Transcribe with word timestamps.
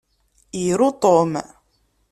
Iru 0.61 0.89
Tom. 1.03 1.31